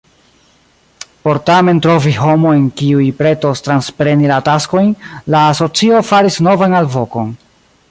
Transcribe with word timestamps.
Por 1.25 1.37
tamen 1.49 1.81
trovi 1.85 2.13
homojn 2.21 2.63
kiuj 2.81 3.11
pretos 3.21 3.61
transpreni 3.69 4.33
la 4.33 4.41
taskojn, 4.49 4.91
la 5.37 5.45
asocio 5.51 6.01
faris 6.11 6.41
novan 6.49 6.77
alvokon. 6.83 7.33